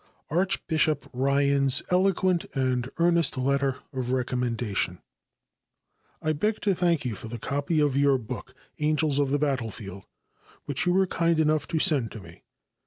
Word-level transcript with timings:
Archbishop 0.31 1.07
Ryan's 1.13 1.83
Eloquent 1.91 2.45
and 2.55 2.89
Earnest 2.97 3.37
Letter 3.37 3.81
of 3.93 4.09
Recommendation. 4.11 4.99
I 6.23 6.33
beg 6.33 6.59
to 6.61 6.73
thank 6.73 7.05
you 7.05 7.13
for 7.13 7.27
the 7.27 7.37
copy 7.37 7.79
of 7.79 7.95
your 7.95 8.17
book, 8.17 8.55
"Angels 8.79 9.19
of 9.19 9.29
the 9.29 9.37
Battlefield," 9.37 10.05
which 10.65 10.87
you 10.87 10.93
were 10.93 11.05
kind 11.05 11.39
enough 11.39 11.67
to 11.67 11.77
send 11.77 12.11
to 12.13 12.19
me. 12.19 12.41